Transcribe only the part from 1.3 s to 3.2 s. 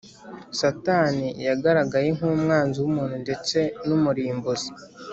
yagaragaye nk’umwanzi w’umuntu